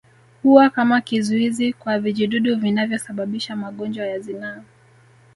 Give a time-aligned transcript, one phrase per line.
[0.43, 4.63] Huwa kama kizuizi kwa vijidudu vinavyosababisha magonjwa ya zinaa